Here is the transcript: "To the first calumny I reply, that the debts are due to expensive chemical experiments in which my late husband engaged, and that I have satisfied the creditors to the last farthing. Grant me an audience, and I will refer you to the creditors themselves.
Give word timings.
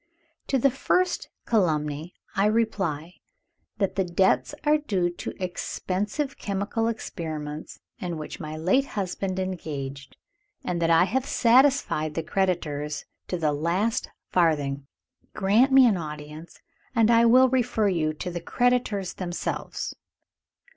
"To 0.47 0.57
the 0.57 0.71
first 0.71 1.29
calumny 1.45 2.15
I 2.35 2.47
reply, 2.47 3.17
that 3.77 3.97
the 3.97 4.03
debts 4.03 4.55
are 4.63 4.79
due 4.79 5.11
to 5.11 5.35
expensive 5.39 6.39
chemical 6.39 6.87
experiments 6.87 7.81
in 7.99 8.17
which 8.17 8.39
my 8.39 8.57
late 8.57 8.87
husband 8.97 9.37
engaged, 9.37 10.17
and 10.65 10.81
that 10.81 10.89
I 10.89 11.03
have 11.03 11.27
satisfied 11.27 12.15
the 12.15 12.23
creditors 12.23 13.05
to 13.27 13.37
the 13.37 13.53
last 13.53 14.09
farthing. 14.31 14.87
Grant 15.35 15.71
me 15.71 15.85
an 15.85 15.97
audience, 15.97 16.59
and 16.95 17.11
I 17.11 17.25
will 17.25 17.47
refer 17.49 17.87
you 17.87 18.11
to 18.11 18.31
the 18.31 18.41
creditors 18.41 19.13
themselves. 19.13 19.93